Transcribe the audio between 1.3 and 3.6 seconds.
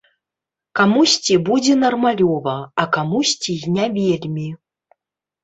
будзе нармалёва, а камусьці